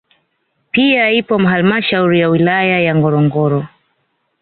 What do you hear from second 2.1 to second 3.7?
ya wilaya ya Ngorongoro